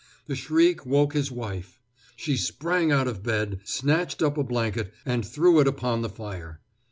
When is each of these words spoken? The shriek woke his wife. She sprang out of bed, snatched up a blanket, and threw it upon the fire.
The 0.25 0.35
shriek 0.35 0.83
woke 0.83 1.13
his 1.13 1.31
wife. 1.31 1.79
She 2.15 2.35
sprang 2.35 2.91
out 2.91 3.07
of 3.07 3.21
bed, 3.21 3.59
snatched 3.65 4.23
up 4.23 4.35
a 4.35 4.43
blanket, 4.43 4.91
and 5.05 5.23
threw 5.23 5.59
it 5.59 5.67
upon 5.67 6.01
the 6.01 6.09
fire. 6.09 6.59